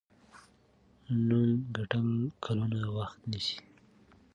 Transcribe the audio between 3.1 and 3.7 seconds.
نیسي.